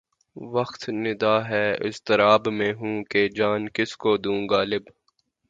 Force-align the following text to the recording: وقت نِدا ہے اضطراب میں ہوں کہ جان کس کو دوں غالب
وقت 0.35 0.81
نِدا 0.95 1.35
ہے 1.49 1.65
اضطراب 1.87 2.47
میں 2.49 2.71
ہوں 2.73 3.03
کہ 3.03 3.27
جان 3.29 3.69
کس 3.69 3.95
کو 3.97 4.17
دوں 4.17 4.39
غالب 4.49 4.83